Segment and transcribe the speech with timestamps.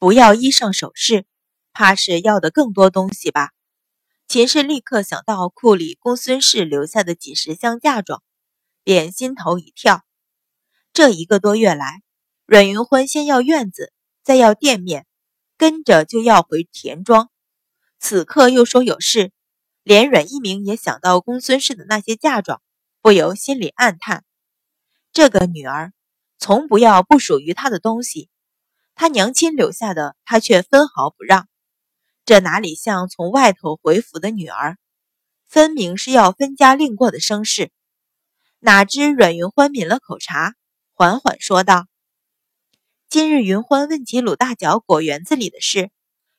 [0.00, 1.26] 不要衣裳首饰，
[1.72, 3.50] 怕是要的更多东西吧？
[4.28, 8.22] 秦氏立刻想到库里公孙氏留下的几十箱嫁妆，
[8.84, 10.04] 便心头一跳。
[10.92, 12.02] 这一个多月来，
[12.46, 13.92] 阮云欢先要院子，
[14.22, 15.04] 再要店面，
[15.56, 17.28] 跟着就要回田庄，
[17.98, 19.32] 此刻又说有事，
[19.82, 22.62] 连阮一鸣也想到公孙氏的那些嫁妆，
[23.02, 24.24] 不由心里暗叹：
[25.12, 25.92] 这个女儿，
[26.38, 28.30] 从不要不属于她的东西。
[29.00, 31.48] 他娘亲留下的，他却分毫不让，
[32.24, 34.76] 这哪里像从外头回府的女儿？
[35.46, 37.70] 分明是要分家另过的生事。
[38.58, 40.56] 哪知阮云欢抿了口茶，
[40.94, 41.86] 缓缓说道
[43.08, 45.92] ：“今日云欢问起鲁大脚果园子里的事，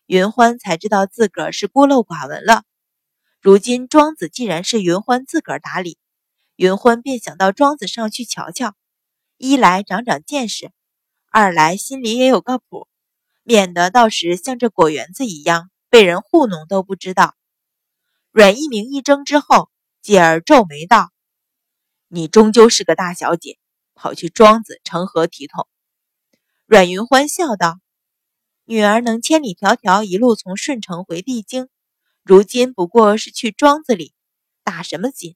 [0.05, 2.63] 云欢才知道自个儿是孤陋寡闻了。
[3.39, 5.97] 如今庄子既然是云欢自个儿打理，
[6.57, 8.75] 云欢便想到庄子上去瞧瞧，
[9.37, 10.71] 一来长长见识。”
[11.31, 12.87] 二来心里也有个谱，
[13.43, 17.35] 免得到时像这果园子一样被人糊弄都不知道。
[18.31, 19.69] 阮一鸣一怔之后，
[20.01, 21.11] 继而皱眉道
[22.09, 23.59] ：“你终究是个大小姐，
[23.93, 25.67] 跑去庄子成何体统？”
[26.65, 27.79] 阮云欢笑道
[28.65, 31.69] ：“女儿能千里迢迢一路从顺城回帝京，
[32.23, 34.13] 如今不过是去庄子里
[34.63, 35.35] 打什么紧？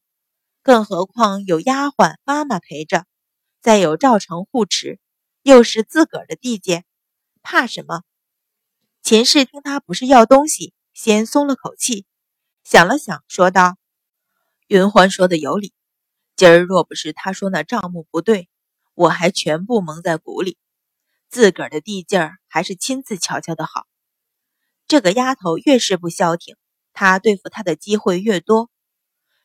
[0.64, 3.06] 更何况有丫鬟妈妈陪着，
[3.62, 5.00] 再有赵成护持。”
[5.44, 6.86] 又是自个儿的地界，
[7.42, 8.04] 怕什么？
[9.02, 12.06] 秦氏听他不是要东西，先松了口气，
[12.64, 13.76] 想了想，说道
[14.68, 15.74] ：“云欢说的有理，
[16.38, 18.48] 今儿若不是他说那账目不对，
[18.94, 20.58] 我还全部蒙在鼓里。
[21.30, 23.86] 自个儿的地界儿，还是亲自瞧瞧的好。
[24.88, 26.56] 这个丫头越是不消停，
[26.94, 28.70] 他对付她的机会越多。”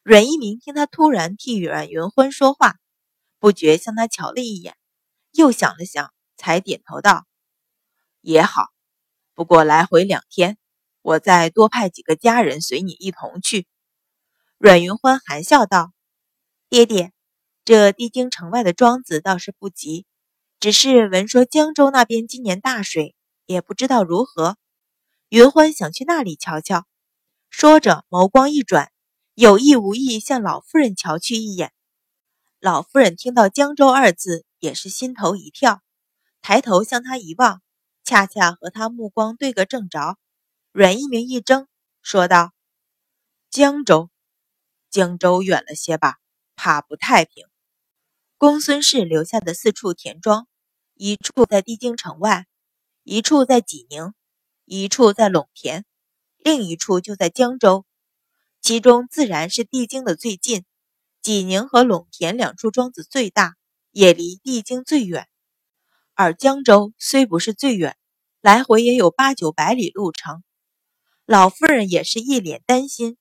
[0.04, 2.76] 阮一鸣听他突然替阮云欢说话，
[3.40, 4.76] 不觉向他瞧了一眼。
[5.38, 7.24] 又想了想，才点头道
[8.22, 8.66] ：“也好，
[9.34, 10.58] 不过来回两天，
[11.00, 13.68] 我再多派几个家人随你一同去。”
[14.58, 15.92] 阮云欢含笑道
[16.68, 17.12] ：“爹爹，
[17.64, 20.06] 这帝京城外的庄子倒是不急，
[20.58, 23.14] 只是闻说江州那边今年大水，
[23.46, 24.56] 也不知道如何。
[25.28, 26.84] 云欢想去那里瞧瞧。”
[27.48, 28.90] 说着，眸光一转，
[29.34, 31.72] 有意无意向老夫人瞧去一眼。
[32.58, 34.44] 老夫人听到“江州”二字。
[34.58, 35.82] 也是心头一跳，
[36.40, 37.62] 抬头向他一望，
[38.04, 40.18] 恰恰和他目光对个正着。
[40.72, 41.66] 阮一鸣一怔，
[42.02, 42.52] 说道
[43.50, 44.10] ：“江州，
[44.90, 46.18] 江州远了些吧？
[46.56, 47.46] 怕不太平。”
[48.36, 50.46] 公孙氏留下的四处田庄，
[50.94, 52.46] 一处在帝京城外，
[53.02, 54.14] 一处在济宁，
[54.64, 55.84] 一处在陇田，
[56.36, 57.84] 另一处就在江州。
[58.60, 60.64] 其中自然是帝京的最近，
[61.22, 63.56] 济宁和陇田两处庄子最大。
[63.98, 65.26] 也离帝京最远，
[66.14, 67.96] 而江州虽不是最远，
[68.40, 70.44] 来回也有八九百里路程。
[71.26, 73.16] 老夫人也是一脸担心，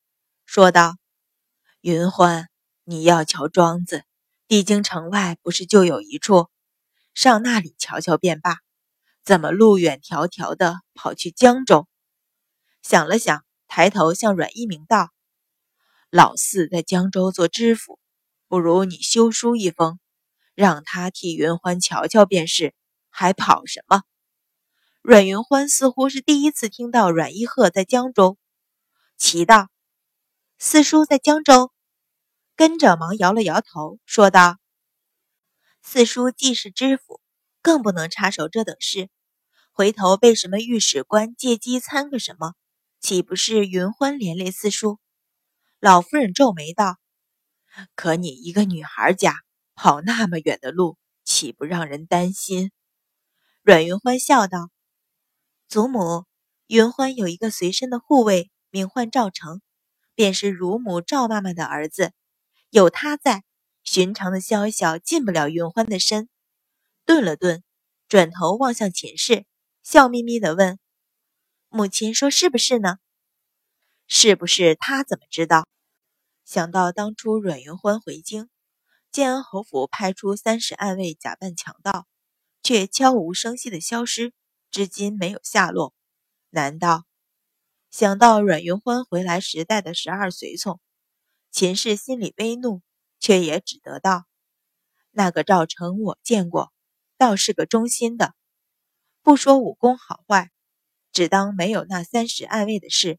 [0.45, 0.97] 说道
[1.81, 2.47] ：“云欢，
[2.83, 4.03] 你要瞧庄子，
[4.47, 6.47] 帝京城外不是就有一处，
[7.15, 8.57] 上那里瞧瞧便罢。
[9.23, 11.87] 怎么路远迢迢的跑去江州？”
[12.83, 15.09] 想了想，抬头向阮一鸣道
[16.11, 17.97] ：“老四在江州做知府，
[18.47, 19.99] 不如你修书一封。”
[20.57, 22.73] 让他替云欢瞧瞧便是，
[23.09, 24.01] 还跑什么？
[25.03, 28.39] 阮云欢似乎是第一次听到阮一鹤在江州，
[29.19, 29.69] 奇道
[30.57, 31.71] ：“四叔在江州。”
[32.57, 34.57] 跟着忙摇了摇头，说道
[35.83, 37.21] ：“四叔既是知府，
[37.61, 39.11] 更不能插手这等事。
[39.71, 42.55] 回头被什么御史官借机参个什么，
[42.99, 44.97] 岂不是云欢连累四叔？”
[45.79, 46.97] 老夫人皱眉道
[47.93, 49.35] ：“可你一个女孩家。”
[49.77, 52.71] 跑那么远的路，岂不让人担心？
[53.61, 54.71] 阮云欢笑道
[55.69, 56.25] ：“祖母，
[56.65, 59.61] 云欢有一个随身的护卫，名唤赵成，
[60.15, 62.11] 便是乳母赵妈妈的儿子。
[62.71, 63.43] 有他在，
[63.83, 66.27] 寻常的宵小进不了云欢的身。”
[67.05, 67.63] 顿了顿，
[68.09, 69.45] 转头望向秦氏，
[69.83, 70.79] 笑眯眯的问
[71.69, 72.97] ：“母亲说是不是呢？
[74.07, 74.73] 是不是？
[74.73, 75.67] 他怎么知道？”
[76.45, 78.49] 想到当初阮云欢回京。
[79.17, 82.05] 建安侯府派出三十暗卫假扮强盗，
[82.61, 84.31] 却悄无声息的消失，
[84.69, 85.95] 至今没有下落。
[86.51, 87.03] 难道
[87.89, 90.79] 想到阮云欢回来时带的十二随从，
[91.49, 92.83] 秦氏心里微怒，
[93.19, 94.27] 却也只得道
[95.09, 96.71] ：“那个赵成我见过，
[97.17, 98.35] 倒是个忠心的，
[99.23, 100.51] 不说武功好坏，
[101.11, 103.17] 只当没有那三十暗卫的事。”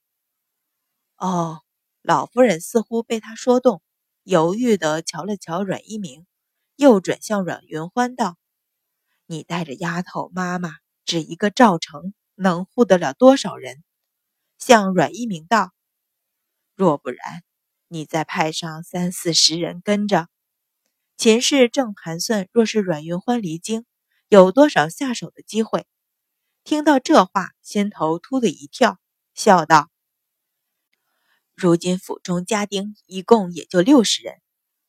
[1.19, 1.65] 哦，
[2.03, 3.83] 老夫人似乎被他说动。
[4.28, 6.26] 犹豫地瞧了瞧阮一鸣，
[6.76, 8.36] 又转向阮云欢道
[9.25, 10.75] ：“你带着丫头妈妈，
[11.06, 13.82] 只一个赵成，能护得了多少人？
[14.58, 15.72] 向阮一鸣道
[16.76, 17.42] ：“若不然，
[17.86, 20.28] 你再派上三四十人跟着。”
[21.16, 23.86] 秦氏正盘算，若是阮云欢离京，
[24.28, 25.86] 有多少下手的机会。
[26.64, 28.98] 听到这话，心头突的一跳，
[29.32, 29.88] 笑道
[31.60, 34.40] ：“如今府中家丁一共也就六十人，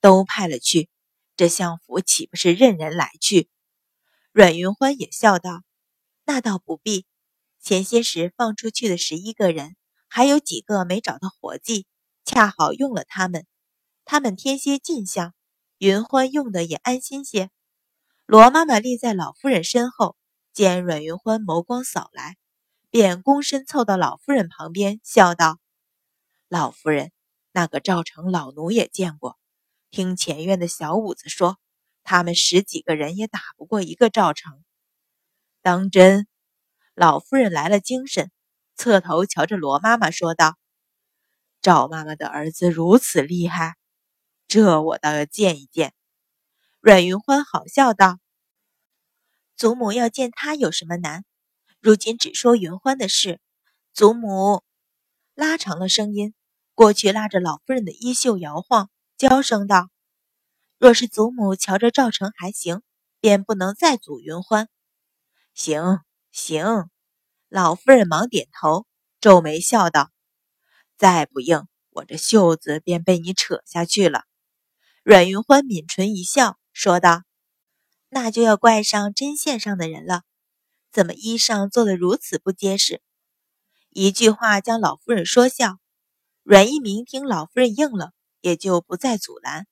[0.01, 0.87] 都派了去，
[1.35, 3.49] 这相府岂不是任人来去？”
[4.31, 5.63] 阮云欢也笑道
[6.25, 7.07] ：“那倒不必。”
[7.59, 9.75] 前些时放出去的十一个人，
[10.07, 11.87] 还有几个没找到活计，
[12.23, 13.47] 恰好用了他们。
[14.05, 15.33] 他们添些进项，
[15.79, 17.49] 云欢用的也安心些。
[18.25, 20.15] 罗妈妈立在老夫人身后，
[20.53, 22.37] 见阮云欢眸光扫来，
[22.91, 25.59] 便躬身凑到老夫人旁边，笑道
[26.49, 27.11] ：“老夫人，
[27.51, 29.37] 那个赵成老奴也见过，
[29.91, 31.59] 听前院的小五子说，
[32.03, 34.63] 他们十几个人也打不过一个赵成。
[35.61, 36.27] 当真？”
[36.95, 38.31] 老夫人来了精神，
[38.75, 40.57] 侧头瞧着罗妈妈说道
[41.61, 43.75] ：“赵妈妈的儿子如此厉害，
[44.47, 45.93] 这我倒要见一见。”
[46.81, 48.17] 阮云欢好笑道
[49.55, 51.23] ：“祖母要见他有什么难？
[51.79, 53.39] 如今只说云欢的事。”
[53.93, 54.63] 祖母
[55.35, 56.33] 拉长了声音，
[56.79, 59.89] 过去拉着老夫人的衣袖摇晃，娇声道
[60.79, 62.83] ：“若是祖母瞧着赵成还行，
[63.19, 64.69] 便不能再阻云欢。”
[65.53, 65.99] 行。
[66.31, 66.89] 行，
[67.49, 68.87] 老夫人忙点头，
[69.19, 70.09] 皱眉笑道
[70.95, 74.23] ：“再不应，我这袖子便被你扯下去了。”
[75.03, 77.23] 阮云欢抿唇一笑，说道
[78.07, 80.21] ：“那就要怪上针线上的人了，
[80.93, 83.01] 怎么衣裳做得如此不结实？”
[83.91, 85.77] 一句话将老夫人说笑。
[86.51, 88.11] 阮一鸣听老夫人应了，
[88.41, 89.67] 也就不再阻拦，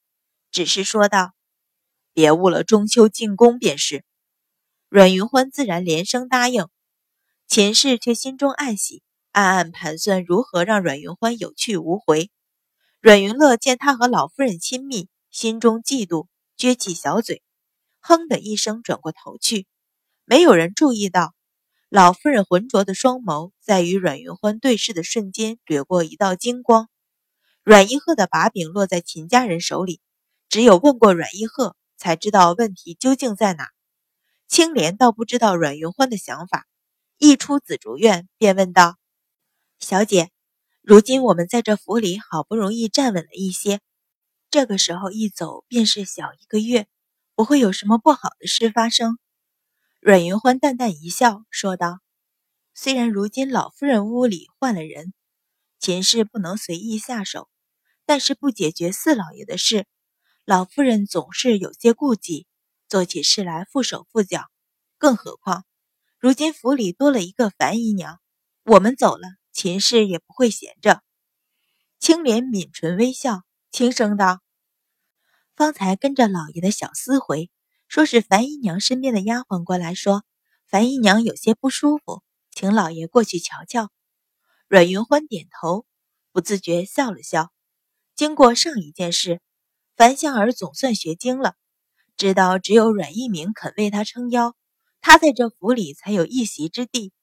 [0.51, 1.33] 只是说道
[2.13, 4.06] ：“别误了中秋进宫便是。”
[4.88, 6.68] 阮云欢自然连声答应，
[7.47, 9.01] 秦氏却心中暗喜，
[9.31, 12.29] 暗暗盘算如何让阮云欢有去无回。
[13.01, 16.27] 阮云乐见他和老夫人亲密，心中嫉妒，
[16.59, 17.41] 撅起小嘴，
[18.00, 19.65] 哼的一声转过头去。
[20.25, 21.33] 没有人注意到，
[21.89, 26.89] 老夫人浑浊的双眸在与阮云欢对视的瞬间掠过一道金光。
[27.63, 30.01] 阮一鹤的把柄落在秦家人手里，
[30.50, 33.69] 只有问过阮一鹤，才知道问题究竟在哪。
[34.50, 36.68] 青莲倒不知道阮云欢的想法，
[37.18, 38.98] 一出紫竹院便问道
[39.80, 40.30] ：“小姐，
[40.81, 43.80] 如今我们在这府里好不容易站稳了一些，
[44.50, 46.86] 这个时候一走便是小一个月，
[47.34, 49.18] 不会有什么不好的事发生？”
[50.07, 52.00] 阮云欢淡淡一笑，说道
[52.74, 55.13] ：“虽然如今老夫人屋里换了人，
[55.80, 57.50] 秦氏不能随意下手，
[58.06, 59.86] 但是不解决四老爷的事，
[60.45, 62.48] 老夫人总是有些顾忌。”
[62.88, 64.45] 做起事来缚手缚脚，
[64.98, 65.65] 更何况
[66.19, 68.21] 如今府里多了一个樊姨娘，
[68.63, 71.03] 我们走了，秦氏也不会闲着。
[72.00, 73.42] 青莲抿唇微笑，
[73.74, 74.39] 轻声道
[75.57, 77.51] ：“方才跟着老爷的小厮回，
[77.88, 80.24] 说是樊姨娘身边的丫鬟过来说，
[80.68, 83.89] 樊姨娘有些不舒服，请老爷过去瞧瞧。”
[84.68, 85.86] 阮云欢点头，
[86.34, 87.51] 不自觉笑了笑。
[88.16, 89.39] 经过上一件事，
[89.95, 91.56] 樊香儿总算学精了。
[92.18, 94.56] 知道只有阮一鸣肯为他撑腰，
[95.00, 97.13] 他在这府里才有一席之地。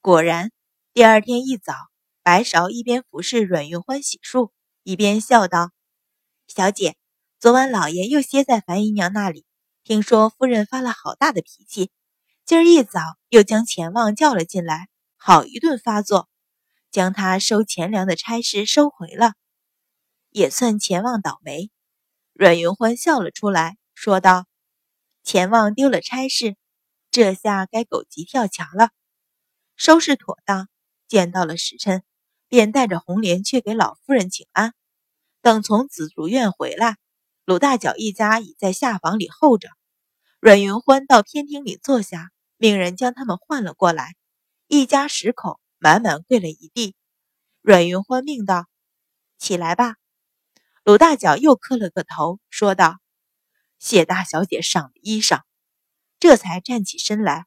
[0.00, 0.52] 果然，
[0.92, 1.74] 第二天一早，
[2.22, 4.52] 白芍一边服侍阮云欢洗漱，
[4.84, 5.72] 一边笑道
[6.46, 6.96] ：“小姐，
[7.40, 9.46] 昨晚老爷又歇在樊姨娘那里，
[9.88, 11.90] 听说夫人发了好大的脾气，
[12.44, 16.28] 今儿一早又将钱旺叫了进来，好一顿发作，
[16.90, 19.32] 将他收钱粮的差事收回了，
[20.28, 21.70] 也算钱旺倒霉。”
[22.36, 23.78] 阮云欢笑了出来。
[23.94, 24.44] 说道
[25.24, 26.56] ：“钱旺丢了差事，
[27.10, 28.90] 这下该狗急跳墙了。
[29.74, 30.68] 收拾妥当，
[31.08, 32.02] 见到了时辰，
[32.46, 34.74] 便带着红莲去给老夫人请安。
[35.40, 36.98] 等从紫竹院回来，
[37.46, 39.70] 鲁大脚一家已在下房里候着。
[40.40, 44.14] 阮云欢到偏厅里坐下，命人将他们唤了过来。
[44.68, 46.94] 一家十口满满跪了一地。
[47.60, 48.66] 阮云欢命道
[49.36, 49.96] ：‘起来吧。’
[50.84, 52.98] 鲁大脚又磕了个头，说道。”
[53.80, 55.42] 谢大小姐赏的衣裳，
[56.20, 57.46] 这才站起身来。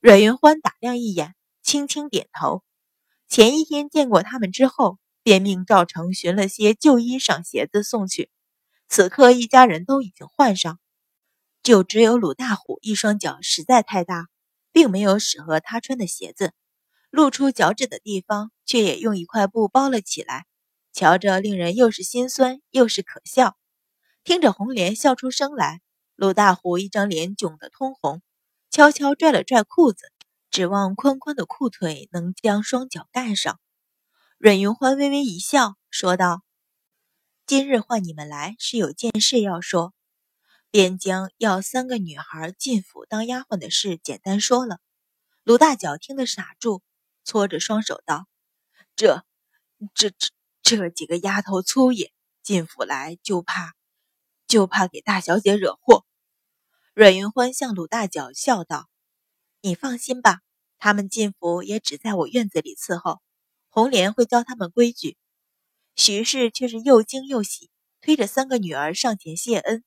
[0.00, 2.64] 阮云欢打量一眼，轻轻点头。
[3.28, 8.28] 前一天见过他们之后，便命赵成寻了些旧衣裳、鞋子送去。
[8.88, 10.80] 此刻一家人都已经换上，
[11.68, 14.28] 就只有鲁大虎一双脚实在太大，
[14.72, 16.54] 并没有适合他穿的鞋子，
[17.10, 20.46] 露出脚趾的地方却也用一块布包了起来，
[20.94, 23.58] 瞧着令人又是心酸又是可笑。
[24.24, 25.82] 听着红莲笑出声来，
[26.16, 28.22] 鲁大虎一张脸窘得通红，
[28.70, 30.10] 悄悄拽了拽裤子，
[30.50, 33.60] 指望宽宽的裤腿能将双脚盖上。
[34.38, 36.40] 阮云欢微微一笑，说道
[37.44, 39.92] ：“今日唤你们来，是有件事要说。”
[40.70, 44.78] 便将要三个女孩进府当丫鬟的事简单说了。
[45.42, 46.82] 卢大脚听得傻住，
[47.24, 48.26] 搓着双手道
[48.94, 49.24] ：“这、
[49.94, 50.26] 这、这
[50.62, 53.72] 这几个丫头粗野，进府来就怕，
[54.46, 56.04] 就怕给大小姐惹祸。”
[56.92, 58.90] 阮云欢向鲁大脚笑道
[59.62, 60.40] ：“你放心吧，
[60.78, 63.22] 他们进府也只在我院子里伺候，
[63.68, 65.16] 红莲会教他们规矩。”
[65.96, 67.70] 徐氏却是又惊又喜，
[68.00, 69.82] 推着三个女儿上前谢恩。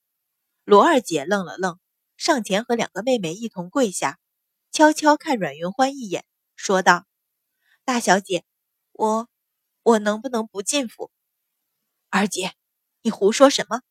[0.72, 1.82] 罗二姐愣了愣，
[2.16, 4.18] 上前和两个妹妹一同跪下，
[4.72, 6.24] 悄悄看阮云欢一眼，
[6.56, 7.06] 说道
[7.84, 8.46] ：“大小姐，
[8.94, 9.28] 我
[9.84, 11.12] 我能不能不进府？”
[12.10, 12.54] 二姐，
[13.02, 13.82] 你胡说什么？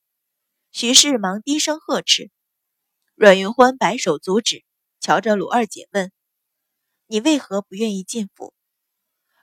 [0.70, 2.30] 徐氏忙低声呵斥。
[3.14, 4.64] 阮云欢摆手阻止，
[5.00, 6.10] 瞧着罗二姐问
[7.08, 8.54] ：“你为何不愿意进府？”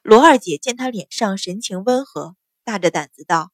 [0.02, 3.52] 罗二姐见他脸上神情温和，大着胆子道：“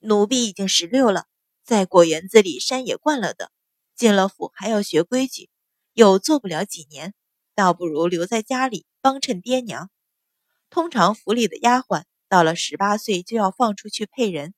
[0.00, 1.26] 奴婢已经十六了。”
[1.64, 3.52] 在果园子里山野惯了的，
[3.94, 5.48] 进了府还要学规矩，
[5.92, 7.14] 又做不了几年，
[7.54, 9.90] 倒不如留在家里帮衬爹娘。
[10.70, 14.54] 通常府里的丫鬟到了十八岁就要放出去配人。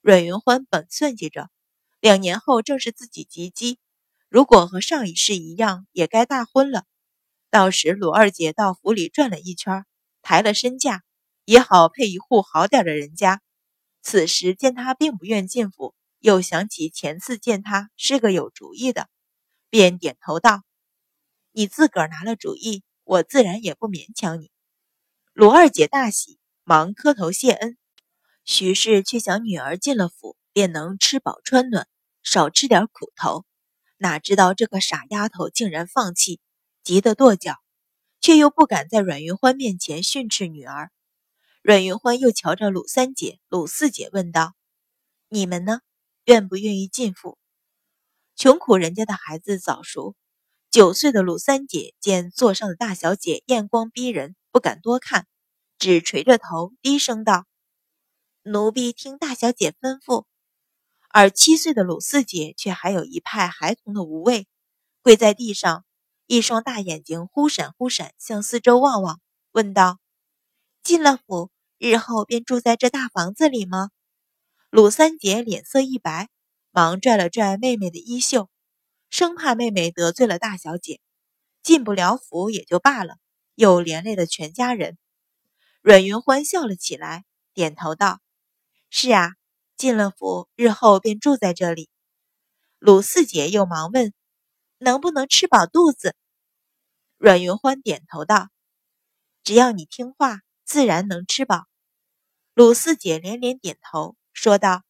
[0.00, 1.50] 阮云欢本算计着，
[2.00, 3.76] 两年后正是自己及笄，
[4.28, 6.84] 如果和上一世一样，也该大婚了。
[7.50, 9.84] 到时鲁二姐到府里转了一圈，
[10.22, 11.02] 抬了身价，
[11.44, 13.42] 也好配一户好点的人家。
[14.00, 15.94] 此时见他并不愿进府。
[16.22, 19.08] 又想起前次见他是个有主意的，
[19.70, 20.62] 便点头道
[21.50, 24.52] ：“你自个儿拿了主意，我自然也不勉强你。”
[25.34, 27.76] 罗二姐大喜，忙磕头谢恩。
[28.44, 31.88] 徐氏却想女儿进了府，便能吃饱穿暖，
[32.22, 33.44] 少吃点苦头。
[33.96, 36.40] 哪知道这个傻丫头竟然放弃，
[36.84, 37.56] 急得跺脚，
[38.20, 40.92] 却又不敢在阮云欢面前训斥女儿。
[41.62, 44.54] 阮云欢又瞧着鲁三姐、鲁四姐问道
[45.28, 45.80] ：“你们呢？”
[46.24, 47.36] 愿不愿意进府？
[48.36, 50.14] 穷苦人家的孩子早熟。
[50.70, 55.26] 九岁的鲁三姐见座上的大小姐艳光逼人，不敢多看，
[55.78, 57.44] 只垂着头低声道
[58.42, 60.24] ：“奴婢听大小姐吩咐。”
[61.10, 64.46] 而七岁的鲁四姐却还有一派孩童的无畏，
[65.02, 65.84] 跪在地上，
[66.26, 69.98] 一双大眼睛忽闪忽闪，向四周望望，问道
[70.82, 73.90] ：“进了府，日后便住在这大房子里吗？”
[74.72, 76.30] 鲁三姐脸色一白，
[76.70, 78.48] 忙拽了拽妹妹的衣袖，
[79.10, 80.98] 生怕妹妹得罪了大小姐，
[81.62, 83.18] 进不了府也就罢了，
[83.54, 84.96] 又连累了全家人。
[85.82, 88.22] 阮云欢笑了起来，点头道
[88.88, 89.34] ：“是啊，
[89.76, 91.90] 进了府，日后便住在这里。”
[92.80, 94.14] 鲁四姐又忙问
[94.80, 96.16] ：“能不能吃饱肚子？”
[97.20, 98.48] 阮云欢点头道
[99.44, 101.66] ：“只要你听话，自然能吃饱。”
[102.56, 104.16] 鲁四姐连连点头。
[104.32, 104.82] 说道：“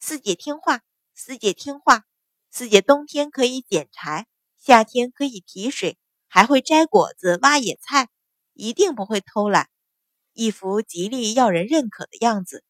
[0.00, 0.82] 四姐听话，
[1.14, 2.04] 四姐听话。
[2.50, 8.08] 四姐冬天可以捡柴，夏天可以提水，还会摘果子、挖野菜，
[8.52, 9.68] 一定不会偷懒，
[10.32, 12.64] 一副极力要人认可的样子。”